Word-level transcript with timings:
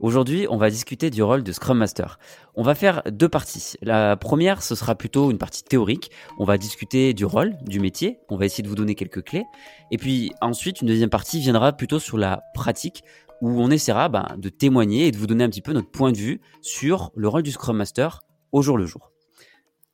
Aujourd'hui, 0.00 0.46
on 0.48 0.56
va 0.56 0.70
discuter 0.70 1.10
du 1.10 1.22
rôle 1.22 1.42
de 1.42 1.52
Scrum 1.52 1.76
Master. 1.76 2.18
On 2.54 2.62
va 2.62 2.74
faire 2.74 3.02
deux 3.10 3.28
parties. 3.28 3.74
La 3.82 4.16
première, 4.16 4.62
ce 4.62 4.74
sera 4.74 4.94
plutôt 4.94 5.30
une 5.30 5.36
partie 5.36 5.62
théorique. 5.62 6.10
On 6.38 6.44
va 6.46 6.56
discuter 6.56 7.12
du 7.12 7.26
rôle, 7.26 7.54
du 7.66 7.80
métier. 7.80 8.18
On 8.30 8.36
va 8.36 8.46
essayer 8.46 8.62
de 8.62 8.68
vous 8.68 8.76
donner 8.76 8.94
quelques 8.94 9.22
clés. 9.22 9.44
Et 9.90 9.98
puis 9.98 10.32
ensuite, 10.40 10.80
une 10.80 10.88
deuxième 10.88 11.10
partie 11.10 11.38
viendra 11.38 11.74
plutôt 11.74 11.98
sur 11.98 12.16
la 12.16 12.40
pratique, 12.54 13.04
où 13.42 13.60
on 13.60 13.70
essaiera 13.70 14.08
ben, 14.08 14.26
de 14.38 14.48
témoigner 14.48 15.06
et 15.06 15.10
de 15.10 15.18
vous 15.18 15.26
donner 15.26 15.44
un 15.44 15.50
petit 15.50 15.60
peu 15.60 15.74
notre 15.74 15.90
point 15.90 16.12
de 16.12 16.16
vue 16.16 16.40
sur 16.62 17.12
le 17.14 17.28
rôle 17.28 17.42
du 17.42 17.52
Scrum 17.52 17.76
Master 17.76 18.22
au 18.52 18.62
jour 18.62 18.78
le 18.78 18.86
jour. 18.86 19.12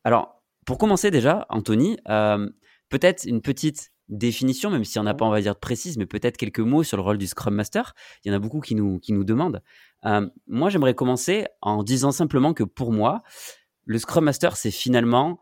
Alors, 0.04 0.40
pour 0.66 0.78
commencer 0.78 1.10
déjà, 1.10 1.46
Anthony, 1.48 1.98
euh, 2.08 2.48
peut-être 2.90 3.24
une 3.24 3.40
petite 3.40 3.90
définition, 4.08 4.70
même 4.70 4.84
si 4.84 4.98
on 4.98 5.02
n'a 5.02 5.14
pas, 5.14 5.24
on 5.24 5.30
va 5.30 5.40
dire, 5.40 5.56
précise, 5.56 5.98
mais 5.98 6.06
peut-être 6.06 6.36
quelques 6.36 6.60
mots 6.60 6.82
sur 6.82 6.96
le 6.96 7.02
rôle 7.02 7.18
du 7.18 7.26
Scrum 7.26 7.54
Master. 7.54 7.94
Il 8.24 8.28
y 8.28 8.32
en 8.32 8.36
a 8.36 8.38
beaucoup 8.38 8.60
qui 8.60 8.74
nous, 8.74 8.98
qui 8.98 9.12
nous 9.12 9.24
demandent. 9.24 9.62
Euh, 10.04 10.28
moi, 10.46 10.70
j'aimerais 10.70 10.94
commencer 10.94 11.46
en 11.60 11.82
disant 11.82 12.12
simplement 12.12 12.54
que 12.54 12.64
pour 12.64 12.92
moi, 12.92 13.22
le 13.84 13.98
Scrum 13.98 14.24
Master, 14.24 14.56
c'est 14.56 14.70
finalement 14.70 15.40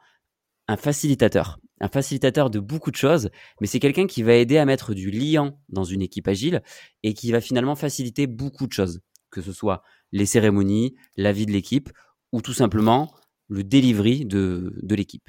un 0.69 0.77
facilitateur. 0.77 1.59
Un 1.81 1.89
facilitateur 1.89 2.51
de 2.51 2.61
beaucoup 2.61 2.91
de 2.91 2.97
choses, 2.97 3.31
mais 3.61 3.67
c'est 3.67 3.81
quelqu'un 3.81 4.07
qui 4.07 4.23
va 4.23 4.35
aider 4.35 4.59
à 4.59 4.65
mettre 4.65 4.95
du 4.95 5.11
liant 5.11 5.59
dans 5.69 5.85
une 5.85 6.03
équipe 6.03 6.29
agile 6.29 6.63
et 7.03 7.15
qui 7.15 7.33
va 7.33 7.41
finalement 7.41 7.75
faciliter 7.75 8.27
beaucoup 8.27 8.67
de 8.67 8.73
choses, 8.73 9.01
que 9.31 9.43
ce 9.43 9.53
soit 9.53 9.83
les 10.13 10.25
cérémonies, 10.25 10.95
la 11.17 11.33
vie 11.33 11.47
de 11.47 11.51
l'équipe 11.51 11.91
ou 12.33 12.41
tout 12.41 12.53
simplement 12.53 13.13
le 13.49 13.65
delivery 13.65 14.25
de, 14.25 14.79
de 14.83 14.95
l'équipe. 14.95 15.29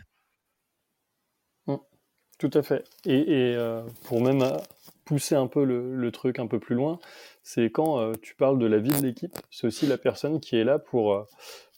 Tout 2.38 2.52
à 2.54 2.64
fait. 2.64 2.84
Et, 3.06 3.56
euh, 3.56 3.82
pour 4.04 4.22
même 4.22 4.42
euh, 4.42 4.58
pousser 5.06 5.36
un 5.36 5.48
peu 5.48 5.64
le, 5.64 6.12
truc 6.12 6.40
un 6.40 6.48
peu 6.48 6.60
plus 6.60 6.76
loin, 6.76 7.00
c'est 7.44 7.70
quand 7.70 8.00
euh, 8.00 8.14
tu 8.22 8.36
parles 8.36 8.60
de 8.60 8.66
la 8.66 8.78
vie 8.78 8.92
de 8.92 9.06
l'équipe, 9.06 9.36
c'est 9.52 9.68
aussi 9.68 9.88
la 9.88 9.98
personne 9.98 10.40
qui 10.40 10.58
est 10.58 10.64
là 10.64 10.80
pour, 10.80 11.26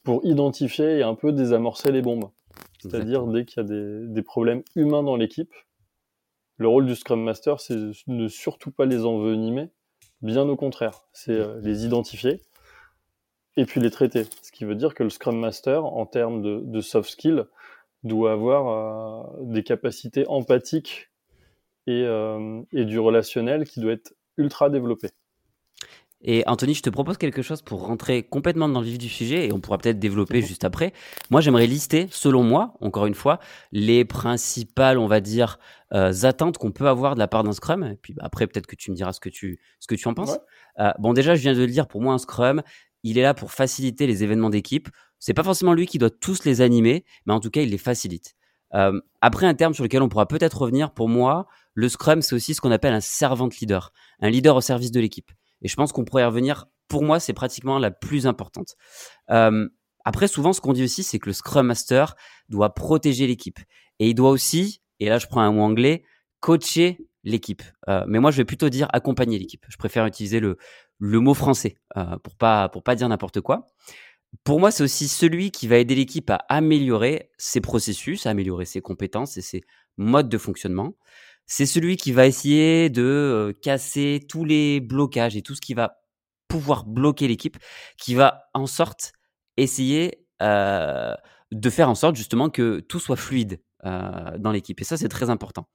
pour 0.03 0.25
identifier 0.25 0.97
et 0.97 1.03
un 1.03 1.15
peu 1.15 1.31
désamorcer 1.31 1.91
les 1.91 2.01
bombes. 2.01 2.29
C'est-à-dire 2.79 3.25
dès 3.27 3.45
qu'il 3.45 3.63
y 3.63 3.65
a 3.65 4.07
des, 4.07 4.21
problèmes 4.21 4.63
humains 4.75 5.03
dans 5.03 5.15
l'équipe, 5.15 5.53
le 6.57 6.67
rôle 6.67 6.85
du 6.87 6.95
Scrum 6.95 7.21
Master, 7.21 7.59
c'est 7.59 7.75
de 7.75 7.93
ne 8.07 8.27
surtout 8.27 8.71
pas 8.71 8.85
les 8.85 9.05
envenimer, 9.05 9.69
bien 10.21 10.47
au 10.47 10.55
contraire, 10.55 11.03
c'est 11.11 11.37
les 11.61 11.85
identifier 11.85 12.41
et 13.57 13.65
puis 13.65 13.79
les 13.79 13.91
traiter. 13.91 14.25
Ce 14.41 14.51
qui 14.51 14.65
veut 14.65 14.75
dire 14.75 14.93
que 14.93 15.03
le 15.03 15.09
Scrum 15.09 15.37
Master, 15.37 15.85
en 15.85 16.05
termes 16.05 16.41
de, 16.41 16.61
de 16.63 16.81
soft 16.81 17.09
skills, 17.09 17.45
doit 18.03 18.31
avoir 18.31 18.67
euh, 18.67 19.43
des 19.43 19.63
capacités 19.63 20.25
empathiques 20.27 21.09
et, 21.87 22.03
euh, 22.03 22.61
et, 22.71 22.85
du 22.85 22.99
relationnel 22.99 23.65
qui 23.65 23.79
doit 23.79 23.93
être 23.93 24.13
ultra 24.37 24.69
développé. 24.69 25.09
Et 26.21 26.43
Anthony, 26.47 26.73
je 26.73 26.81
te 26.81 26.89
propose 26.89 27.17
quelque 27.17 27.43
chose 27.43 27.61
pour 27.61 27.85
rentrer 27.85 28.23
complètement 28.23 28.67
dans 28.67 28.81
le 28.81 28.87
vif 28.87 28.97
du 28.97 29.07
sujet 29.07 29.47
et 29.47 29.53
on 29.53 29.59
pourra 29.59 29.77
peut-être 29.77 29.99
développer 29.99 30.41
juste 30.41 30.63
après. 30.63 30.91
Moi, 31.29 31.41
j'aimerais 31.41 31.67
lister, 31.67 32.07
selon 32.09 32.41
moi, 32.43 32.73
encore 32.81 33.05
une 33.05 33.13
fois, 33.13 33.39
les 33.71 34.03
principales, 34.03 34.97
on 34.97 35.07
va 35.07 35.19
dire, 35.19 35.59
euh, 35.93 36.11
attentes 36.23 36.57
qu'on 36.57 36.71
peut 36.71 36.87
avoir 36.87 37.13
de 37.13 37.19
la 37.19 37.27
part 37.27 37.43
d'un 37.43 37.51
Scrum. 37.51 37.83
Et 37.83 37.97
puis 38.01 38.13
bah, 38.13 38.23
après, 38.25 38.47
peut-être 38.47 38.65
que 38.65 38.75
tu 38.75 38.89
me 38.89 38.95
diras 38.95 39.13
ce 39.13 39.19
que 39.19 39.29
tu, 39.29 39.59
ce 39.79 39.85
que 39.87 39.93
tu 39.93 40.07
en 40.07 40.15
penses. 40.15 40.39
bon, 40.97 41.13
déjà, 41.13 41.35
je 41.35 41.41
viens 41.41 41.53
de 41.53 41.59
le 41.59 41.67
dire, 41.67 41.87
pour 41.87 42.01
moi, 42.01 42.15
un 42.15 42.17
Scrum, 42.17 42.63
il 43.03 43.17
est 43.17 43.21
là 43.21 43.33
pour 43.33 43.51
faciliter 43.51 44.07
les 44.07 44.23
événements 44.23 44.49
d'équipe. 44.49 44.89
C'est 45.19 45.33
pas 45.33 45.43
forcément 45.43 45.73
lui 45.73 45.87
qui 45.87 45.97
doit 45.97 46.09
tous 46.09 46.43
les 46.45 46.61
animer, 46.61 47.05
mais 47.25 47.33
en 47.33 47.39
tout 47.39 47.49
cas, 47.49 47.61
il 47.61 47.69
les 47.69 47.77
facilite. 47.77 48.35
Euh, 48.73 48.99
après, 49.21 49.45
un 49.45 49.53
terme 49.53 49.73
sur 49.73 49.83
lequel 49.83 50.01
on 50.01 50.09
pourra 50.09 50.27
peut-être 50.27 50.61
revenir, 50.61 50.93
pour 50.93 51.09
moi, 51.09 51.47
le 51.73 51.89
Scrum, 51.89 52.21
c'est 52.21 52.35
aussi 52.35 52.53
ce 52.53 52.61
qu'on 52.61 52.71
appelle 52.71 52.93
un 52.93 53.01
servant 53.01 53.49
leader, 53.61 53.91
un 54.19 54.29
leader 54.29 54.55
au 54.55 54.61
service 54.61 54.91
de 54.91 54.99
l'équipe. 54.99 55.31
Et 55.61 55.67
je 55.67 55.75
pense 55.75 55.91
qu'on 55.91 56.05
pourrait 56.05 56.23
y 56.23 56.25
revenir. 56.25 56.65
Pour 56.87 57.03
moi, 57.03 57.19
c'est 57.19 57.33
pratiquement 57.33 57.79
la 57.79 57.91
plus 57.91 58.27
importante. 58.27 58.75
Euh, 59.29 59.67
après, 60.05 60.27
souvent, 60.27 60.53
ce 60.53 60.61
qu'on 60.61 60.73
dit 60.73 60.83
aussi, 60.83 61.03
c'est 61.03 61.19
que 61.19 61.27
le 61.27 61.33
Scrum 61.33 61.67
Master 61.67 62.15
doit 62.49 62.73
protéger 62.73 63.27
l'équipe. 63.27 63.59
Et 63.99 64.09
il 64.09 64.13
doit 64.13 64.29
aussi, 64.29 64.81
et 64.99 65.09
là 65.09 65.17
je 65.17 65.27
prends 65.27 65.41
un 65.41 65.51
mot 65.51 65.63
anglais, 65.63 66.03
coacher 66.39 66.99
l'équipe. 67.23 67.63
Euh, 67.89 68.05
mais 68.07 68.19
moi, 68.19 68.31
je 68.31 68.37
vais 68.37 68.45
plutôt 68.45 68.69
dire 68.69 68.87
accompagner 68.93 69.37
l'équipe. 69.37 69.65
Je 69.67 69.77
préfère 69.77 70.05
utiliser 70.05 70.39
le, 70.39 70.57
le 70.99 71.19
mot 71.19 71.33
français 71.33 71.77
pour 72.23 72.35
pas 72.35 72.69
pour 72.69 72.83
pas 72.83 72.95
dire 72.95 73.09
n'importe 73.09 73.41
quoi. 73.41 73.67
Pour 74.43 74.59
moi, 74.59 74.71
c'est 74.71 74.83
aussi 74.83 75.07
celui 75.07 75.51
qui 75.51 75.67
va 75.67 75.77
aider 75.77 75.95
l'équipe 75.95 76.29
à 76.29 76.35
améliorer 76.49 77.31
ses 77.37 77.61
processus, 77.61 78.25
à 78.25 78.31
améliorer 78.31 78.65
ses 78.65 78.81
compétences 78.81 79.37
et 79.37 79.41
ses 79.41 79.63
modes 79.97 80.29
de 80.29 80.37
fonctionnement. 80.37 80.95
C'est 81.45 81.65
celui 81.65 81.95
qui 81.95 82.11
va 82.11 82.27
essayer 82.27 82.89
de 82.89 83.03
euh, 83.03 83.53
casser 83.53 84.25
tous 84.27 84.43
les 84.43 84.81
blocages 84.81 85.37
et 85.37 85.41
tout 85.41 85.55
ce 85.55 85.61
qui 85.61 85.73
va 85.73 86.01
pouvoir 86.47 86.85
bloquer 86.85 87.27
l'équipe, 87.27 87.57
qui 87.97 88.15
va 88.15 88.49
en 88.53 88.67
sorte 88.67 89.13
essayer 89.55 90.25
euh, 90.41 91.13
de 91.51 91.69
faire 91.69 91.89
en 91.89 91.95
sorte 91.95 92.15
justement 92.15 92.49
que 92.49 92.79
tout 92.81 92.99
soit 92.99 93.15
fluide 93.15 93.61
euh, 93.85 94.37
dans 94.37 94.51
l'équipe. 94.51 94.79
Et 94.81 94.83
ça, 94.83 94.97
c'est 94.97 95.09
très 95.09 95.29
important. 95.29 95.69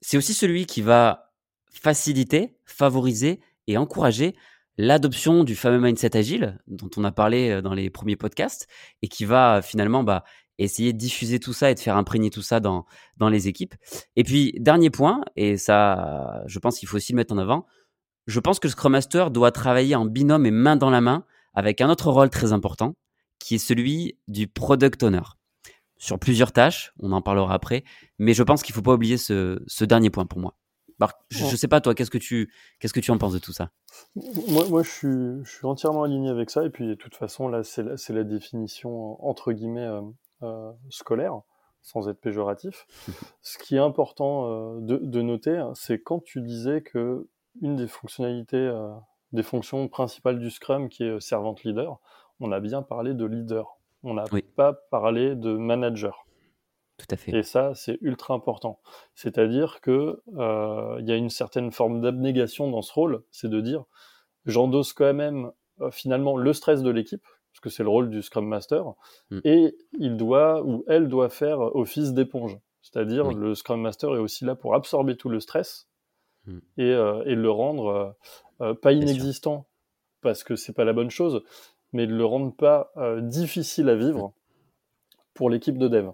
C'est 0.00 0.16
aussi 0.16 0.34
celui 0.34 0.66
qui 0.66 0.82
va 0.82 1.32
faciliter, 1.72 2.58
favoriser 2.64 3.40
et 3.66 3.76
encourager 3.76 4.36
l'adoption 4.78 5.44
du 5.44 5.56
fameux 5.56 5.80
mindset 5.80 6.16
agile 6.16 6.58
dont 6.68 6.88
on 6.96 7.04
a 7.04 7.12
parlé 7.12 7.50
euh, 7.50 7.60
dans 7.60 7.74
les 7.74 7.90
premiers 7.90 8.16
podcasts 8.16 8.68
et 9.02 9.08
qui 9.08 9.24
va 9.24 9.60
finalement 9.60 10.04
bah, 10.04 10.24
essayer 10.58 10.92
de 10.92 10.98
diffuser 10.98 11.40
tout 11.40 11.52
ça 11.52 11.70
et 11.70 11.74
de 11.74 11.80
faire 11.80 11.96
imprégner 11.96 12.30
tout 12.30 12.42
ça 12.42 12.60
dans, 12.60 12.86
dans 13.16 13.28
les 13.28 13.48
équipes. 13.48 13.74
Et 14.16 14.24
puis, 14.24 14.54
dernier 14.58 14.90
point, 14.90 15.22
et 15.36 15.56
ça, 15.56 16.42
je 16.46 16.58
pense 16.58 16.78
qu'il 16.78 16.88
faut 16.88 16.96
aussi 16.96 17.12
le 17.12 17.16
mettre 17.16 17.34
en 17.34 17.38
avant, 17.38 17.66
je 18.26 18.40
pense 18.40 18.58
que 18.58 18.66
le 18.66 18.72
Scrum 18.72 18.92
Master 18.92 19.30
doit 19.30 19.52
travailler 19.52 19.94
en 19.94 20.04
binôme 20.04 20.46
et 20.46 20.50
main 20.50 20.76
dans 20.76 20.90
la 20.90 21.00
main 21.00 21.24
avec 21.54 21.80
un 21.80 21.90
autre 21.90 22.10
rôle 22.10 22.30
très 22.30 22.52
important, 22.52 22.94
qui 23.38 23.56
est 23.56 23.58
celui 23.58 24.18
du 24.28 24.46
Product 24.46 25.02
Owner. 25.02 25.22
Sur 25.96 26.18
plusieurs 26.18 26.52
tâches, 26.52 26.92
on 27.00 27.10
en 27.12 27.22
parlera 27.22 27.54
après, 27.54 27.84
mais 28.18 28.34
je 28.34 28.42
pense 28.42 28.62
qu'il 28.62 28.72
ne 28.72 28.76
faut 28.76 28.82
pas 28.82 28.94
oublier 28.94 29.16
ce, 29.16 29.60
ce 29.66 29.84
dernier 29.84 30.10
point 30.10 30.26
pour 30.26 30.38
moi 30.38 30.54
je, 31.30 31.44
ne 31.44 31.56
sais 31.56 31.68
pas 31.68 31.80
toi, 31.80 31.94
qu'est-ce 31.94 32.10
que 32.10 32.18
tu 32.18 32.52
qu'est-ce 32.78 32.92
que 32.92 33.00
tu 33.00 33.10
en 33.10 33.18
penses 33.18 33.32
de 33.32 33.38
tout 33.38 33.52
ça? 33.52 33.70
Moi, 34.48 34.68
moi 34.68 34.82
je, 34.82 34.90
suis, 34.90 35.44
je 35.44 35.50
suis 35.50 35.66
entièrement 35.66 36.02
aligné 36.02 36.28
avec 36.28 36.50
ça. 36.50 36.64
Et 36.64 36.70
puis, 36.70 36.86
de 36.86 36.94
toute 36.94 37.14
façon, 37.14 37.48
là, 37.48 37.62
c'est 37.62 37.82
la, 37.82 37.94
la, 38.08 38.24
définition 38.24 39.24
entre 39.24 39.52
guillemets 39.52 39.86
euh, 39.86 40.02
euh, 40.42 40.72
scolaire, 40.90 41.40
sans 41.82 42.08
être 42.08 42.20
péjoratif. 42.20 42.86
Ce 43.42 43.58
qui 43.58 43.76
est 43.76 43.80
important 43.80 44.46
euh, 44.46 44.80
de, 44.80 44.96
de, 44.96 45.22
noter, 45.22 45.56
hein, 45.56 45.72
c'est 45.74 46.00
quand 46.00 46.22
tu 46.22 46.40
disais 46.40 46.82
que 46.82 47.28
une 47.60 47.76
des 47.76 47.88
fonctionnalités, 47.88 48.72
des 49.32 49.42
fonctions 49.42 49.88
principales 49.88 50.38
du 50.38 50.48
Scrum, 50.48 50.88
qui 50.88 51.02
est 51.02 51.18
servante 51.18 51.64
leader, 51.64 51.98
on 52.38 52.52
a 52.52 52.60
bien 52.60 52.82
parlé 52.82 53.14
de 53.14 53.24
leader. 53.24 53.78
On 54.04 54.14
n'a 54.14 54.24
pas 54.54 54.74
parlé 54.74 55.34
de 55.34 55.56
manager. 55.56 56.27
Tout 56.98 57.06
à 57.10 57.16
fait. 57.16 57.36
Et 57.36 57.42
ça, 57.44 57.74
c'est 57.74 57.96
ultra 58.02 58.34
important. 58.34 58.80
C'est-à-dire 59.14 59.80
que 59.80 60.20
euh, 60.36 60.96
il 60.98 61.08
y 61.08 61.12
a 61.12 61.16
une 61.16 61.30
certaine 61.30 61.70
forme 61.70 62.00
d'abnégation 62.00 62.68
dans 62.70 62.82
ce 62.82 62.92
rôle, 62.92 63.22
c'est 63.30 63.48
de 63.48 63.60
dire 63.60 63.84
j'endosse 64.46 64.92
quand 64.92 65.14
même 65.14 65.52
euh, 65.80 65.90
finalement 65.92 66.36
le 66.36 66.52
stress 66.52 66.82
de 66.82 66.90
l'équipe, 66.90 67.24
parce 67.52 67.60
que 67.60 67.70
c'est 67.70 67.84
le 67.84 67.88
rôle 67.88 68.10
du 68.10 68.20
Scrum 68.20 68.46
Master, 68.46 68.84
mm. 69.30 69.38
et 69.44 69.76
il 69.98 70.16
doit 70.16 70.64
ou 70.64 70.84
elle 70.88 71.08
doit 71.08 71.28
faire 71.28 71.60
office 71.60 72.12
d'éponge. 72.12 72.58
C'est-à-dire 72.82 73.30
le 73.30 73.54
Scrum 73.54 73.80
Master 73.80 74.16
est 74.16 74.18
aussi 74.18 74.44
là 74.44 74.56
pour 74.56 74.74
absorber 74.74 75.16
tout 75.16 75.28
le 75.28 75.38
stress 75.38 75.88
mm. 76.46 76.58
et, 76.78 76.82
euh, 76.82 77.22
et, 77.26 77.36
le 77.36 77.50
rendre 77.50 78.16
pas 78.82 78.92
inexistant, 78.92 79.68
parce 80.20 80.42
que 80.42 80.56
c'est 80.56 80.72
pas 80.72 80.84
la 80.84 80.92
bonne 80.92 81.10
chose, 81.10 81.44
mais 81.92 82.08
de 82.08 82.14
le 82.14 82.24
rendre 82.24 82.52
pas 82.52 82.92
difficile 83.20 83.88
à 83.88 83.94
vivre 83.94 84.28
mm. 84.28 84.32
pour 85.34 85.48
l'équipe 85.48 85.78
de 85.78 85.86
dev. 85.86 86.10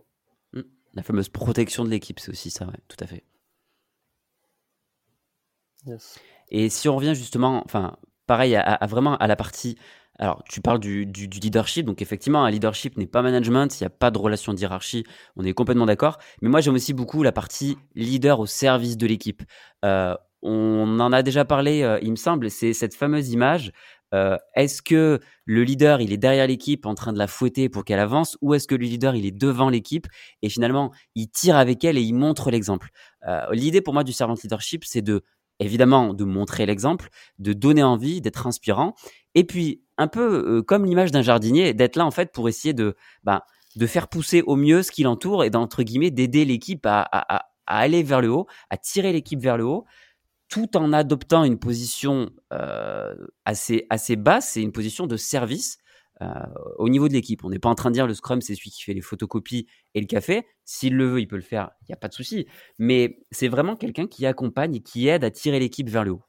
La 0.94 1.02
fameuse 1.02 1.28
protection 1.28 1.84
de 1.84 1.90
l'équipe, 1.90 2.20
c'est 2.20 2.30
aussi 2.30 2.50
ça, 2.50 2.66
ouais, 2.66 2.78
tout 2.88 2.96
à 3.00 3.06
fait. 3.06 3.24
Et 6.50 6.68
si 6.68 6.88
on 6.88 6.96
revient 6.96 7.14
justement, 7.14 7.62
enfin, 7.64 7.96
pareil, 8.26 8.56
à, 8.56 8.78
vraiment 8.86 9.16
à 9.16 9.26
la 9.26 9.36
partie. 9.36 9.76
Alors, 10.18 10.44
tu 10.48 10.60
parles 10.60 10.78
du, 10.78 11.04
leadership, 11.04 11.86
donc 11.86 12.00
effectivement, 12.00 12.44
un 12.44 12.50
leadership 12.50 12.96
n'est 12.96 13.06
pas 13.06 13.20
management, 13.20 13.80
il 13.80 13.82
n'y 13.82 13.86
a 13.86 13.90
pas 13.90 14.12
de 14.12 14.18
relation 14.18 14.54
d'hierarchie, 14.54 15.04
on 15.34 15.44
est 15.44 15.52
complètement 15.52 15.86
d'accord. 15.86 16.18
Mais 16.40 16.48
moi, 16.48 16.60
j'aime 16.60 16.74
aussi 16.74 16.94
beaucoup 16.94 17.24
la 17.24 17.32
partie 17.32 17.76
leader 17.96 18.38
au 18.38 18.46
service 18.46 18.96
de 18.96 19.08
l'équipe. 19.08 19.42
Euh, 19.84 20.14
on 20.40 21.00
en 21.00 21.12
a 21.12 21.22
déjà 21.22 21.44
parlé, 21.44 21.82
euh, 21.82 21.98
il 22.00 22.12
me 22.12 22.16
semble, 22.16 22.48
c'est 22.48 22.74
cette 22.74 22.94
fameuse 22.94 23.30
image 23.30 23.72
Euh, 24.14 24.38
est-ce 24.54 24.80
que 24.80 25.20
le 25.44 25.64
leader, 25.64 26.00
il 26.00 26.12
est 26.12 26.16
derrière 26.16 26.46
l'équipe 26.46 26.86
en 26.86 26.94
train 26.94 27.12
de 27.12 27.18
la 27.18 27.26
fouetter 27.26 27.68
pour 27.68 27.84
qu'elle 27.84 27.98
avance 27.98 28.38
ou 28.40 28.54
est-ce 28.54 28.66
que 28.66 28.74
le 28.74 28.84
leader, 28.84 29.14
il 29.16 29.26
est 29.26 29.36
devant 29.36 29.68
l'équipe 29.68 30.06
et 30.42 30.48
finalement, 30.48 30.92
il 31.14 31.28
tire 31.28 31.56
avec 31.56 31.84
elle 31.84 31.98
et 31.98 32.02
il 32.02 32.14
montre 32.14 32.50
l'exemple? 32.50 32.90
Euh, 33.28 33.42
L'idée 33.52 33.80
pour 33.80 33.92
moi 33.92 34.04
du 34.04 34.12
servant 34.12 34.34
leadership, 34.42 34.84
c'est 34.84 35.02
de 35.02 35.22
évidemment 35.60 36.14
de 36.14 36.24
montrer 36.24 36.66
l'exemple, 36.66 37.10
de 37.38 37.52
donner 37.52 37.82
envie, 37.82 38.20
d'être 38.20 38.46
inspirant 38.46 38.94
et 39.34 39.44
puis 39.44 39.82
un 39.98 40.08
peu 40.08 40.62
comme 40.62 40.84
l'image 40.84 41.12
d'un 41.12 41.22
jardinier, 41.22 41.74
d'être 41.74 41.96
là 41.96 42.06
en 42.06 42.10
fait 42.10 42.32
pour 42.32 42.48
essayer 42.48 42.74
de, 42.74 42.96
bah, 43.22 43.44
de 43.76 43.86
faire 43.86 44.08
pousser 44.08 44.42
au 44.42 44.56
mieux 44.56 44.82
ce 44.82 44.90
qui 44.90 45.02
l'entoure 45.02 45.44
et 45.44 45.50
d'entre 45.50 45.82
guillemets 45.82 46.10
d'aider 46.10 46.44
l'équipe 46.44 46.86
à, 46.86 47.04
aller 47.66 48.02
vers 48.02 48.20
le 48.20 48.30
haut, 48.30 48.46
à 48.70 48.76
tirer 48.76 49.12
l'équipe 49.12 49.40
vers 49.40 49.56
le 49.56 49.64
haut, 49.64 49.84
tout 50.54 50.76
en 50.76 50.92
adoptant 50.92 51.42
une 51.42 51.58
position 51.58 52.30
euh, 52.52 53.12
assez, 53.44 53.88
assez 53.90 54.14
basse 54.14 54.56
et 54.56 54.60
une 54.60 54.70
position 54.70 55.08
de 55.08 55.16
service 55.16 55.78
euh, 56.22 56.28
au 56.78 56.88
niveau 56.88 57.08
de 57.08 57.12
l'équipe. 57.12 57.42
On 57.42 57.50
n'est 57.50 57.58
pas 57.58 57.68
en 57.68 57.74
train 57.74 57.90
de 57.90 57.94
dire 57.94 58.06
le 58.06 58.14
Scrum, 58.14 58.40
c'est 58.40 58.54
celui 58.54 58.70
qui 58.70 58.84
fait 58.84 58.94
les 58.94 59.00
photocopies 59.00 59.66
et 59.94 60.00
le 60.00 60.06
café. 60.06 60.46
S'il 60.64 60.94
le 60.94 61.06
veut, 61.06 61.20
il 61.20 61.26
peut 61.26 61.34
le 61.34 61.42
faire, 61.42 61.72
il 61.80 61.86
n'y 61.88 61.92
a 61.92 61.96
pas 61.96 62.06
de 62.06 62.12
souci. 62.12 62.46
Mais 62.78 63.18
c'est 63.32 63.48
vraiment 63.48 63.74
quelqu'un 63.74 64.06
qui 64.06 64.26
accompagne 64.26 64.76
et 64.76 64.80
qui 64.80 65.08
aide 65.08 65.24
à 65.24 65.32
tirer 65.32 65.58
l'équipe 65.58 65.88
vers 65.88 66.04
le 66.04 66.12
haut. 66.12 66.22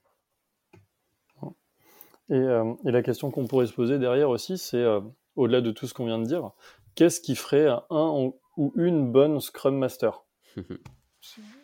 Et, 2.30 2.33
euh, 2.33 2.74
et 2.83 2.89
la 2.89 3.04
question 3.04 3.30
qu'on 3.30 3.45
pourrait 3.45 3.68
se 3.68 3.74
poser 3.74 4.00
derrière 4.00 4.31
aussi, 4.31 4.57
c'est, 4.57 4.83
au-delà 5.36 5.62
de 5.62 5.69
tout 5.69 5.86
ce 5.86 5.94
qu'on 5.94 6.07
vient 6.07 6.18
de 6.18 6.25
dire, 6.25 6.50
qu'est-ce 6.95 7.22
qui 7.22 7.36
ferait 7.36 7.68
un 7.92 8.31
ou 8.57 8.74
une 8.75 9.12
bonne 9.12 9.39
Scrum 9.39 9.77
Master? 9.77 10.24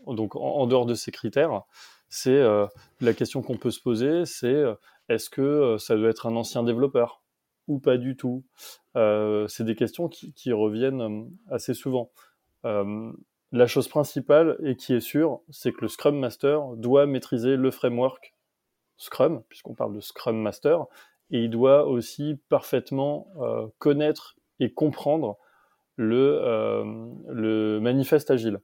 Donc, 0.07 0.35
en, 0.35 0.67
dehors 0.67 0.85
de 0.85 0.93
ces 0.93 1.11
critères, 1.11 1.63
c'est 2.11 2.29
euh, 2.29 2.67
la 2.99 3.13
question 3.13 3.41
qu'on 3.41 3.57
peut 3.57 3.71
se 3.71 3.79
poser, 3.79 4.25
c'est 4.25 4.53
euh, 4.53 4.75
est-ce 5.07 5.29
que 5.29 5.41
euh, 5.41 5.77
ça 5.77 5.95
doit 5.95 6.09
être 6.09 6.27
un 6.27 6.35
ancien 6.35 6.61
développeur 6.61 7.23
ou 7.67 7.79
pas 7.79 7.97
du 7.97 8.17
tout? 8.17 8.43
C'est 8.93 9.63
des 9.63 9.75
questions 9.75 10.09
qui, 10.09 10.51
reviennent 10.51 11.31
assez 11.49 11.73
souvent. 11.73 12.11
la 12.65 13.67
chose 13.67 13.87
principale 13.87 14.57
et 14.63 14.75
qui 14.75 14.93
est 14.93 14.99
sûre, 14.99 15.39
c'est 15.49 15.71
que 15.71 15.81
le 15.81 15.87
Scrum 15.87 16.19
Master 16.19 16.75
doit 16.75 17.05
maîtriser 17.05 17.55
le 17.55 17.71
framework 17.71 18.35
Scrum, 18.97 19.43
puisqu'on 19.47 19.73
parle 19.73 19.95
de 19.95 20.01
Scrum 20.01 20.37
Master, 20.37 20.85
et 21.29 21.45
il 21.45 21.49
doit 21.49 21.87
aussi 21.87 22.41
parfaitement 22.49 23.27
connaître 23.77 24.35
et 24.59 24.73
comprendre 24.73 25.37
le, 25.95 26.41
le 27.29 27.79
manifeste 27.79 28.31
agile. 28.31 28.59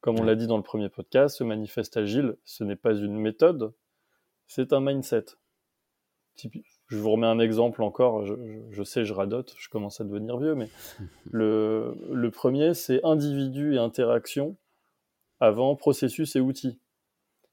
Comme 0.00 0.20
on 0.20 0.24
l'a 0.24 0.34
dit 0.34 0.46
dans 0.46 0.56
le 0.56 0.62
premier 0.62 0.88
podcast, 0.88 1.38
ce 1.38 1.44
manifeste 1.44 1.96
agile, 1.96 2.36
ce 2.44 2.64
n'est 2.64 2.76
pas 2.76 2.94
une 2.94 3.18
méthode, 3.18 3.72
c'est 4.46 4.72
un 4.72 4.80
mindset. 4.80 5.24
Je 6.88 6.98
vous 6.98 7.10
remets 7.10 7.26
un 7.26 7.38
exemple 7.38 7.82
encore, 7.82 8.24
je, 8.24 8.82
sais, 8.84 9.04
je 9.04 9.12
radote, 9.12 9.54
je 9.58 9.68
commence 9.68 10.00
à 10.00 10.04
devenir 10.04 10.38
vieux, 10.38 10.54
mais 10.54 10.68
le, 11.30 11.96
le 12.12 12.30
premier, 12.30 12.74
c'est 12.74 13.04
individu 13.04 13.74
et 13.74 13.78
interaction 13.78 14.56
avant 15.40 15.74
processus 15.76 16.36
et 16.36 16.40
outils. 16.40 16.78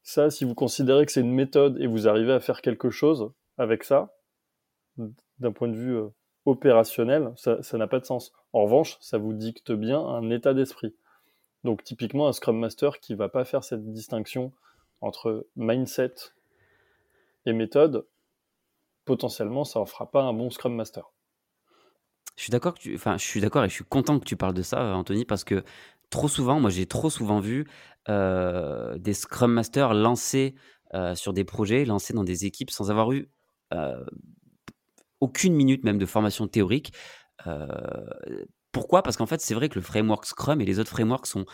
Ça, 0.04 0.30
si 0.30 0.44
vous 0.44 0.54
considérez 0.54 1.06
que 1.06 1.12
c'est 1.12 1.22
une 1.22 1.34
méthode 1.34 1.80
et 1.80 1.88
vous 1.88 2.08
arrivez 2.08 2.34
à 2.34 2.40
faire 2.40 2.62
quelque 2.62 2.90
chose 2.90 3.32
avec 3.58 3.84
ça, 3.84 4.14
d'un 4.98 5.52
point 5.52 5.70
de 5.70 5.76
vue 5.76 5.96
euh, 5.96 6.10
opérationnel, 6.46 7.32
ça 7.36 7.78
n'a 7.78 7.88
pas 7.88 8.00
de 8.00 8.06
sens. 8.06 8.34
En 8.52 8.64
revanche, 8.64 8.98
ça 9.00 9.18
vous 9.18 9.34
dicte 9.34 9.72
bien 9.72 10.00
un 10.00 10.30
état 10.30 10.54
d'esprit. 10.54 10.96
Donc 11.64 11.84
typiquement 11.84 12.28
un 12.28 12.34
Scrum 12.34 12.58
Master 12.58 13.00
qui 13.00 13.16
va 13.16 13.30
pas 13.30 13.46
faire 13.46 13.64
cette 13.64 13.92
distinction 13.92 14.52
entre 15.02 15.48
mindset 15.56 16.14
et 17.46 17.54
méthode, 17.54 18.06
potentiellement 19.06 19.64
ça 19.64 19.80
en 19.80 19.86
fera 19.86 20.10
pas 20.10 20.24
un 20.24 20.34
bon 20.34 20.50
Scrum 20.50 20.76
Master. 20.76 21.12
Je 22.36 22.44
suis 22.44 22.52
d'accord 22.52 22.74
tu... 22.74 22.98
suis 23.18 23.42
d'accord 23.42 23.64
et 23.64 23.70
je 23.70 23.74
suis 23.74 23.84
content 23.84 24.20
que 24.20 24.26
tu 24.26 24.36
parles 24.36 24.54
de 24.54 24.64
ça, 24.64 24.96
Anthony, 24.96 25.26
parce 25.26 25.44
que 25.44 25.64
trop 26.10 26.28
souvent, 26.28 26.60
moi 26.60 26.70
j'ai 26.70 26.86
trop 26.86 27.10
souvent 27.10 27.40
vu 27.40 27.68
euh, 28.10 28.98
des 28.98 29.14
Scrum 29.14 29.52
Masters 29.54 29.94
lancés 29.94 30.56
euh, 30.94 31.16
sur 31.16 31.34
des 31.34 31.44
projets, 31.44 31.86
lancés 31.86 32.14
dans 32.14 32.24
des 32.24 32.46
équipes 32.46 32.72
sans 32.72 32.92
avoir 32.92 33.12
eu 33.12 33.30
euh, 33.74 34.04
aucune 35.20 35.54
minute 35.54 35.84
même 35.84 35.98
de 35.98 36.06
formation 36.06 36.48
théorique. 36.48 36.94
Pourquoi? 38.74 39.04
Parce 39.04 39.16
qu'en 39.16 39.28
fait, 39.28 39.40
c'est 39.40 39.54
vrai 39.54 39.70
que 39.70 39.76
le 39.76 39.82
framework 39.82 40.26
Scrum 40.26 40.60
et 40.60 40.66
les 40.66 40.80
autres 40.80 40.90
frameworks 40.90 41.28
sont 41.28 41.46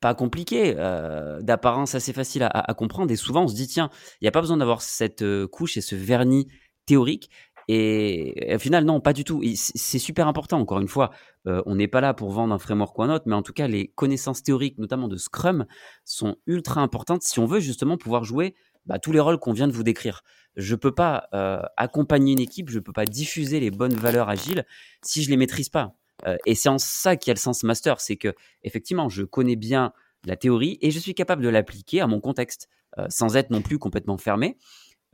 pas 0.00 0.14
compliqués, 0.14 0.74
euh, 0.78 1.40
d'apparence 1.42 1.94
assez 1.94 2.12
facile 2.12 2.48
à, 2.50 2.74
comprendre. 2.74 3.12
Et 3.12 3.16
souvent, 3.16 3.44
on 3.44 3.48
se 3.48 3.54
dit, 3.54 3.68
tiens, 3.68 3.90
il 4.20 4.24
n'y 4.24 4.28
a 4.28 4.32
pas 4.32 4.40
besoin 4.40 4.56
d'avoir 4.56 4.80
cette 4.80 5.22
euh, 5.22 5.46
couche 5.46 5.76
et 5.76 5.82
ce 5.82 5.94
vernis 5.94 6.48
théorique. 6.86 7.30
Et, 7.68 8.54
au 8.54 8.58
final, 8.58 8.84
non, 8.84 9.00
pas 9.00 9.12
du 9.12 9.24
tout. 9.24 9.42
C'est 9.54 9.98
super 9.98 10.26
important, 10.26 10.58
encore 10.58 10.80
une 10.80 10.88
fois. 10.88 11.10
Euh, 11.46 11.62
on 11.66 11.74
n'est 11.74 11.88
pas 11.88 12.00
là 12.00 12.14
pour 12.14 12.30
vendre 12.30 12.54
un 12.54 12.58
framework 12.58 12.98
ou 12.98 13.02
un 13.02 13.14
autre, 13.14 13.24
mais 13.26 13.34
en 13.34 13.42
tout 13.42 13.52
cas, 13.52 13.68
les 13.68 13.88
connaissances 13.88 14.42
théoriques, 14.42 14.78
notamment 14.78 15.06
de 15.08 15.18
Scrum, 15.18 15.66
sont 16.06 16.36
ultra 16.46 16.80
importantes 16.80 17.22
si 17.22 17.38
on 17.38 17.44
veut 17.46 17.60
justement 17.60 17.98
pouvoir 17.98 18.24
jouer 18.24 18.54
bah, 18.86 18.98
tous 18.98 19.12
les 19.12 19.20
rôles 19.20 19.38
qu'on 19.38 19.52
vient 19.52 19.68
de 19.68 19.72
vous 19.72 19.84
décrire. 19.84 20.22
Je 20.56 20.74
ne 20.74 20.80
peux 20.80 20.94
pas 20.94 21.28
accompagner 21.76 22.32
une 22.32 22.40
équipe, 22.40 22.70
je 22.70 22.78
ne 22.78 22.82
peux 22.82 22.92
pas 22.92 23.04
diffuser 23.04 23.60
les 23.60 23.70
bonnes 23.70 23.94
valeurs 23.94 24.28
agiles 24.28 24.64
si 25.04 25.22
je 25.22 25.28
ne 25.28 25.32
les 25.32 25.36
maîtrise 25.36 25.68
pas. 25.68 25.99
Et 26.46 26.54
c'est 26.54 26.68
en 26.68 26.78
ça 26.78 27.16
qu'il 27.16 27.30
y 27.30 27.32
a 27.32 27.34
le 27.34 27.40
sens 27.40 27.62
master, 27.62 28.00
c'est 28.00 28.16
que 28.16 28.34
effectivement, 28.62 29.08
je 29.08 29.22
connais 29.22 29.56
bien 29.56 29.92
la 30.26 30.36
théorie 30.36 30.78
et 30.82 30.90
je 30.90 30.98
suis 30.98 31.14
capable 31.14 31.42
de 31.42 31.48
l'appliquer 31.48 32.00
à 32.00 32.06
mon 32.06 32.20
contexte, 32.20 32.68
sans 33.08 33.36
être 33.36 33.50
non 33.50 33.62
plus 33.62 33.78
complètement 33.78 34.18
fermé. 34.18 34.58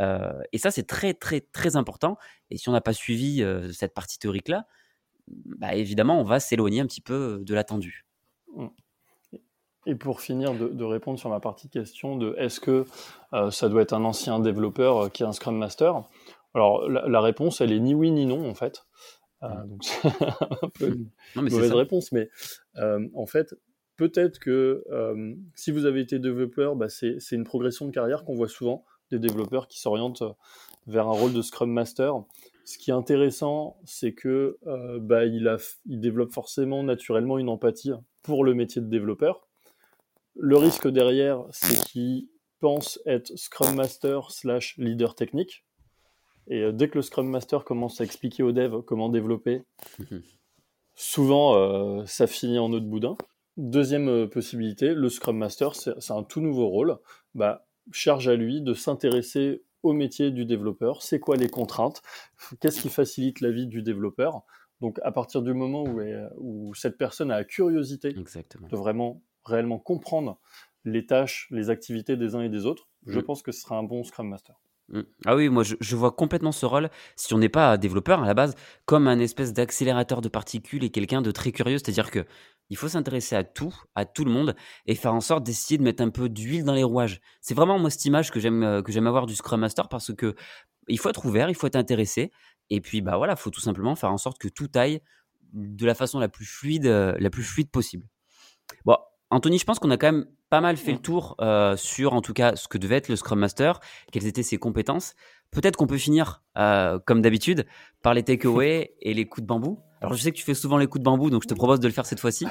Et 0.00 0.58
ça, 0.58 0.70
c'est 0.70 0.86
très, 0.86 1.14
très, 1.14 1.40
très 1.40 1.76
important. 1.76 2.18
Et 2.50 2.56
si 2.56 2.68
on 2.68 2.72
n'a 2.72 2.80
pas 2.80 2.92
suivi 2.92 3.44
cette 3.72 3.94
partie 3.94 4.18
théorique-là, 4.18 4.66
bah, 5.28 5.74
évidemment, 5.74 6.20
on 6.20 6.24
va 6.24 6.40
s'éloigner 6.40 6.80
un 6.80 6.86
petit 6.86 7.00
peu 7.00 7.40
de 7.42 7.54
l'attendu. 7.54 8.06
Mmh. 8.54 8.66
Et 9.88 9.94
pour 9.94 10.20
finir 10.20 10.52
de, 10.54 10.84
répondre 10.84 11.18
sur 11.18 11.30
ma 11.30 11.38
partie 11.38 11.68
question 11.68 12.16
de 12.16 12.34
est-ce 12.38 12.58
que 12.58 12.86
ça 13.50 13.68
doit 13.68 13.82
être 13.82 13.92
un 13.92 14.04
ancien 14.04 14.40
développeur 14.40 15.12
qui 15.12 15.22
est 15.22 15.26
un 15.26 15.32
Scrum 15.32 15.56
Master? 15.56 16.02
Alors 16.54 16.88
la, 16.88 17.06
la, 17.06 17.20
réponse, 17.20 17.60
elle 17.60 17.70
est 17.70 17.78
ni 17.78 17.94
oui 17.94 18.10
ni 18.10 18.26
non 18.26 18.48
en 18.50 18.54
fait. 18.54 18.84
Ah, 19.52 19.64
donc 19.66 19.84
c'est 19.84 20.06
un 20.62 20.68
peu 20.68 20.88
une 20.88 21.08
mauvaise 21.34 21.72
réponse, 21.72 22.12
mais 22.12 22.28
euh, 22.76 23.06
en 23.14 23.26
fait, 23.26 23.54
peut-être 23.96 24.38
que 24.38 24.84
euh, 24.90 25.34
si 25.54 25.70
vous 25.70 25.86
avez 25.86 26.00
été 26.00 26.18
développeur, 26.18 26.76
bah, 26.76 26.88
c'est 26.88 27.18
une 27.32 27.44
progression 27.44 27.86
de 27.86 27.90
carrière 27.90 28.24
qu'on 28.24 28.34
voit 28.34 28.48
souvent, 28.48 28.84
des 29.10 29.18
développeurs 29.18 29.68
qui 29.68 29.80
s'orientent 29.80 30.22
vers 30.86 31.06
un 31.06 31.12
rôle 31.12 31.32
de 31.32 31.42
Scrum 31.42 31.70
Master. 31.70 32.14
Ce 32.64 32.78
qui 32.78 32.90
est 32.90 32.94
intéressant, 32.94 33.78
c'est 33.84 34.12
que 34.12 34.58
euh, 34.66 34.98
bah, 35.00 35.24
il, 35.24 35.46
a, 35.48 35.56
il 35.86 36.00
développe 36.00 36.32
forcément 36.32 36.82
naturellement 36.82 37.38
une 37.38 37.48
empathie 37.48 37.92
pour 38.22 38.44
le 38.44 38.54
métier 38.54 38.82
de 38.82 38.88
développeur. 38.88 39.46
Le 40.34 40.56
risque 40.56 40.88
derrière, 40.88 41.44
c'est 41.50 41.82
qu'il 41.86 42.28
pense 42.58 43.00
être 43.06 43.32
Scrum 43.36 43.76
Master 43.76 44.30
slash 44.30 44.76
leader 44.78 45.14
technique. 45.14 45.64
Et 46.48 46.62
euh, 46.62 46.72
dès 46.72 46.88
que 46.88 46.96
le 46.96 47.02
Scrum 47.02 47.28
Master 47.28 47.64
commence 47.64 48.00
à 48.00 48.04
expliquer 48.04 48.42
aux 48.42 48.52
devs 48.52 48.82
comment 48.82 49.08
développer, 49.08 49.62
souvent 50.94 51.56
euh, 51.56 52.04
ça 52.06 52.26
finit 52.26 52.58
en 52.58 52.72
autre 52.72 52.86
boudin. 52.86 53.16
Deuxième 53.56 54.08
euh, 54.08 54.26
possibilité, 54.26 54.94
le 54.94 55.08
Scrum 55.08 55.36
Master, 55.36 55.74
c'est 55.74 56.10
un 56.10 56.22
tout 56.22 56.40
nouveau 56.40 56.68
rôle. 56.68 56.98
Bah, 57.34 57.66
charge 57.92 58.28
à 58.28 58.34
lui 58.34 58.60
de 58.60 58.74
s'intéresser 58.74 59.62
au 59.82 59.92
métier 59.92 60.30
du 60.30 60.44
développeur. 60.44 61.02
C'est 61.02 61.20
quoi 61.20 61.36
les 61.36 61.48
contraintes? 61.48 62.02
Qu'est-ce 62.60 62.80
qui 62.80 62.88
facilite 62.88 63.40
la 63.40 63.50
vie 63.50 63.66
du 63.66 63.82
développeur? 63.82 64.42
Donc, 64.80 64.98
à 65.02 65.12
partir 65.12 65.42
du 65.42 65.54
moment 65.54 65.84
où, 65.84 66.00
où 66.36 66.74
cette 66.74 66.98
personne 66.98 67.30
a 67.30 67.36
la 67.36 67.44
curiosité 67.44 68.12
de 68.12 68.76
vraiment 68.76 69.22
réellement 69.44 69.78
comprendre 69.78 70.38
les 70.84 71.06
tâches, 71.06 71.48
les 71.50 71.70
activités 71.70 72.16
des 72.16 72.34
uns 72.34 72.42
et 72.42 72.48
des 72.48 72.66
autres, 72.66 72.88
je 73.06 73.18
mm. 73.18 73.22
pense 73.22 73.42
que 73.42 73.52
ce 73.52 73.60
sera 73.60 73.78
un 73.78 73.84
bon 73.84 74.04
Scrum 74.04 74.28
Master. 74.28 74.56
Mmh. 74.88 75.00
Ah 75.24 75.34
oui, 75.34 75.48
moi 75.48 75.64
je, 75.64 75.96
vois 75.96 76.12
complètement 76.12 76.52
ce 76.52 76.64
rôle, 76.64 76.90
si 77.16 77.34
on 77.34 77.38
n'est 77.38 77.48
pas 77.48 77.76
développeur 77.76 78.22
à 78.22 78.26
la 78.26 78.34
base, 78.34 78.54
comme 78.84 79.08
un 79.08 79.18
espèce 79.18 79.52
d'accélérateur 79.52 80.20
de 80.20 80.28
particules 80.28 80.84
et 80.84 80.90
quelqu'un 80.90 81.22
de 81.22 81.30
très 81.32 81.52
curieux. 81.52 81.78
C'est-à-dire 81.78 82.10
que 82.10 82.24
il 82.70 82.76
faut 82.76 82.88
s'intéresser 82.88 83.36
à 83.36 83.44
tout, 83.44 83.74
à 83.94 84.04
tout 84.04 84.24
le 84.24 84.30
monde, 84.30 84.56
et 84.86 84.94
faire 84.96 85.14
en 85.14 85.20
sorte 85.20 85.44
d'essayer 85.44 85.78
de 85.78 85.84
mettre 85.84 86.02
un 86.02 86.10
peu 86.10 86.28
d'huile 86.28 86.64
dans 86.64 86.74
les 86.74 86.82
rouages. 86.82 87.20
C'est 87.40 87.54
vraiment 87.54 87.78
moi 87.78 87.90
cette 87.90 88.04
image 88.04 88.30
que 88.30 88.40
j'aime 88.40 88.62
euh, 88.62 89.06
avoir 89.06 89.26
du 89.26 89.34
Scrum 89.34 89.60
Master 89.60 89.88
parce 89.88 90.14
que 90.14 90.34
il 90.88 90.98
faut 90.98 91.08
être 91.08 91.24
ouvert, 91.26 91.48
il 91.48 91.54
faut 91.54 91.66
être 91.66 91.76
intéressé, 91.76 92.30
et 92.70 92.80
puis 92.80 93.00
bah 93.02 93.16
voilà, 93.16 93.36
faut 93.36 93.50
tout 93.50 93.60
simplement 93.60 93.94
faire 93.96 94.12
en 94.12 94.18
sorte 94.18 94.38
que 94.38 94.48
tout 94.48 94.70
aille 94.74 95.00
de 95.52 95.86
la 95.86 95.94
façon 95.94 96.18
la 96.18 96.28
plus 96.28 96.44
fluide, 96.44 96.86
euh, 96.86 97.14
la 97.18 97.30
plus 97.30 97.42
fluide 97.42 97.70
possible. 97.70 98.06
Bon, 98.84 98.96
Anthony, 99.30 99.58
je 99.58 99.64
pense 99.64 99.78
qu'on 99.78 99.90
a 99.90 99.96
quand 99.96 100.12
même 100.12 100.26
pas 100.50 100.60
mal 100.60 100.76
fait 100.76 100.92
le 100.92 100.98
tour 100.98 101.36
euh, 101.40 101.76
sur, 101.76 102.12
en 102.12 102.20
tout 102.20 102.32
cas, 102.32 102.56
ce 102.56 102.68
que 102.68 102.78
devait 102.78 102.96
être 102.96 103.08
le 103.08 103.16
Scrum 103.16 103.38
Master, 103.38 103.80
quelles 104.12 104.26
étaient 104.26 104.42
ses 104.42 104.58
compétences. 104.58 105.14
Peut-être 105.50 105.76
qu'on 105.76 105.86
peut 105.86 105.98
finir, 105.98 106.42
euh, 106.56 106.98
comme 107.04 107.22
d'habitude, 107.22 107.66
par 108.02 108.14
les 108.14 108.22
takeaways 108.22 108.94
et 109.00 109.14
les 109.14 109.26
coups 109.26 109.42
de 109.42 109.46
bambou. 109.46 109.80
Alors, 110.00 110.12
je 110.14 110.22
sais 110.22 110.30
que 110.30 110.36
tu 110.36 110.44
fais 110.44 110.54
souvent 110.54 110.78
les 110.78 110.86
coups 110.86 111.00
de 111.00 111.04
bambou, 111.04 111.30
donc 111.30 111.42
je 111.42 111.48
te 111.48 111.54
propose 111.54 111.80
de 111.80 111.86
le 111.86 111.92
faire 111.92 112.06
cette 112.06 112.20
fois-ci. 112.20 112.46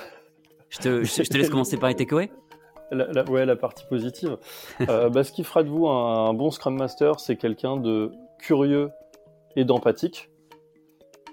Je 0.70 0.80
te, 0.80 1.04
je, 1.04 1.24
te 1.24 1.38
laisse 1.38 1.50
commencer 1.50 1.78
par 1.78 1.90
les 1.90 1.96
takeaways. 1.96 2.32
La, 2.92 3.24
ouais, 3.26 3.46
la 3.46 3.56
partie 3.56 3.86
positive. 3.88 4.38
Euh, 4.82 5.10
bah, 5.10 5.24
ce 5.24 5.32
qui 5.32 5.44
fera 5.44 5.64
de 5.64 5.70
vous 5.70 5.88
un, 5.88 6.34
bon 6.34 6.52
Scrum 6.52 6.76
Master, 6.76 7.20
c'est 7.20 7.36
quelqu'un 7.36 7.78
de 7.78 8.12
curieux 8.40 8.90
et 9.56 9.64
d'empathique. 9.64 10.30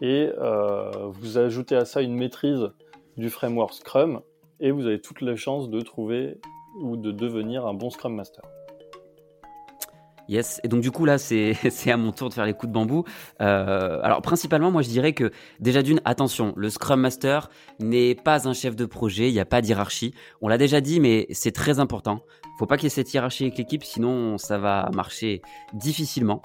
Et 0.01 0.31
vous 1.13 1.39
ajoutez 1.39 1.77
à 1.77 1.85
ça 1.85 2.03
une 2.03 2.15
maîtrise 2.15 2.71
du 3.17 3.31
framework 3.31 3.75
Scrum 3.75 4.23
et 4.63 4.71
vous 4.71 4.87
avez 4.87 5.01
toutes 5.01 5.21
les 5.21 5.37
chances 5.37 5.69
de 5.69 5.81
trouver 5.81 6.39
ou 6.81 6.97
de 6.97 7.11
devenir 7.11 7.67
un 7.67 7.75
bon 7.75 7.91
Scrum 7.91 8.15
Master. 8.15 8.43
Yes, 10.29 10.61
et 10.63 10.69
donc 10.69 10.81
du 10.81 10.93
coup 10.93 11.05
là 11.05 11.19
c'est 11.19 11.57
à 11.91 11.97
mon 11.97 12.13
tour 12.13 12.29
de 12.29 12.35
faire 12.35 12.47
les 12.47 12.55
coups 12.55 12.69
de 12.69 12.73
bambou. 12.73 13.05
Euh, 13.41 14.01
alors 14.03 14.23
principalement 14.23 14.71
moi 14.71 14.81
je 14.83 14.89
dirais 14.89 15.13
que 15.13 15.33
déjà 15.59 15.83
d'une, 15.83 16.01
attention, 16.05 16.55
le 16.57 16.71
Scrum 16.71 17.01
Master 17.01 17.51
n'est 17.81 18.15
pas 18.15 18.49
un 18.49 18.53
chef 18.53 18.77
de 18.77 18.87
projet, 18.87 19.29
il 19.29 19.33
n'y 19.33 19.41
a 19.41 19.45
pas 19.45 19.61
d'hierarchie. 19.61 20.15
On 20.41 20.49
l'a 20.49 20.59
déjà 20.59 20.81
dit 20.81 21.01
mais 21.01 21.27
c'est 21.31 21.53
très 21.53 21.81
important. 21.81 22.21
Faut 22.59 22.67
pas 22.67 22.77
qu'il 22.77 22.85
y 22.85 22.87
ait 22.87 22.91
cette 22.91 23.13
hiérarchie 23.13 23.45
avec 23.45 23.59
l'équipe 23.59 23.83
sinon 23.83 24.39
ça 24.39 24.59
va 24.59 24.89
marcher 24.95 25.43
difficilement. 25.75 26.41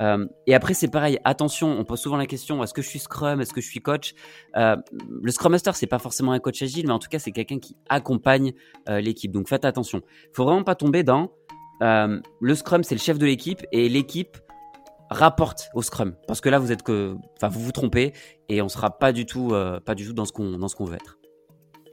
Euh, 0.00 0.26
et 0.46 0.54
après, 0.54 0.74
c'est 0.74 0.88
pareil. 0.88 1.18
Attention, 1.24 1.70
on 1.78 1.84
pose 1.84 2.00
souvent 2.00 2.16
la 2.16 2.26
question 2.26 2.62
est-ce 2.62 2.74
que 2.74 2.82
je 2.82 2.88
suis 2.88 2.98
Scrum 2.98 3.40
Est-ce 3.40 3.52
que 3.52 3.60
je 3.60 3.66
suis 3.66 3.80
coach? 3.80 4.14
Euh, 4.56 4.76
Le 5.22 5.30
Scrum 5.30 5.52
Master, 5.52 5.76
c'est 5.76 5.86
pas 5.86 5.98
forcément 5.98 6.32
un 6.32 6.38
coach 6.38 6.62
agile, 6.62 6.86
mais 6.86 6.92
en 6.92 6.98
tout 6.98 7.08
cas, 7.08 7.18
c'est 7.18 7.32
quelqu'un 7.32 7.58
qui 7.58 7.76
accompagne 7.88 8.52
euh, 8.88 9.00
l'équipe. 9.00 9.32
Donc, 9.32 9.48
faites 9.48 9.64
attention. 9.64 10.02
Faut 10.32 10.44
vraiment 10.44 10.64
pas 10.64 10.74
tomber 10.74 11.02
dans 11.02 11.32
le 11.80 12.54
Scrum, 12.54 12.82
c'est 12.82 12.96
le 12.96 13.00
chef 13.00 13.18
de 13.18 13.26
l'équipe 13.26 13.64
et 13.70 13.88
l'équipe 13.88 14.36
rapporte 15.10 15.68
au 15.74 15.82
Scrum. 15.82 16.16
Parce 16.26 16.40
que 16.40 16.48
là, 16.48 16.58
vous 16.58 16.72
êtes 16.72 16.82
que, 16.82 17.14
enfin, 17.36 17.48
vous 17.48 17.60
vous 17.60 17.70
trompez 17.70 18.12
et 18.48 18.60
on 18.62 18.68
sera 18.68 18.98
pas 18.98 19.12
du 19.12 19.26
tout, 19.26 19.54
pas 19.86 19.94
du 19.94 20.04
tout 20.04 20.12
dans 20.12 20.24
ce 20.24 20.32
qu'on 20.32 20.58
dans 20.58 20.66
ce 20.66 20.74
qu'on 20.74 20.86
veut 20.86 20.96
être. 20.96 21.18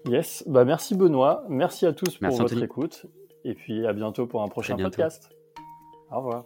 Yes. 0.08 0.44
Bah 0.48 0.66
merci 0.66 0.96
Benoît. 0.96 1.44
Merci 1.50 1.86
à 1.86 1.94
tous 1.94 2.18
pour 2.18 2.36
votre 2.36 2.64
écoute. 2.64 3.06
Et 3.44 3.54
puis 3.54 3.86
à 3.86 3.94
bientôt 3.94 4.26
pour 4.26 4.42
un 4.42 4.48
prochain 4.48 4.76
podcast. 4.76 5.30
Au 6.12 6.18
revoir. 6.18 6.46